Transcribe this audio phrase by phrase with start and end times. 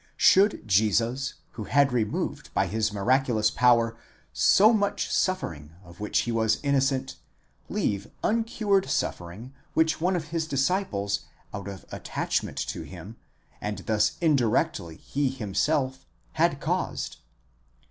[0.17, 3.95] Should Jesus, who had removed by his miraculous power
[4.33, 7.17] so much suffering of which he was innocent,
[7.69, 13.17] leave uncured suffering which one of his disciples out of attachment to him,
[13.61, 17.17] and thus indirectly he himself, had caused?